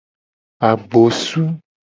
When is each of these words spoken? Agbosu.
Agbosu. 0.69 1.43